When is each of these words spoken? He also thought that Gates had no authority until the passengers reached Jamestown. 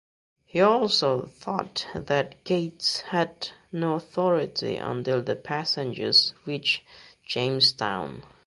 He 0.47 0.59
also 0.61 1.27
thought 1.27 1.85
that 1.93 2.43
Gates 2.43 3.01
had 3.01 3.49
no 3.71 3.93
authority 3.93 4.77
until 4.77 5.21
the 5.21 5.35
passengers 5.35 6.33
reached 6.43 6.81
Jamestown. 7.23 8.23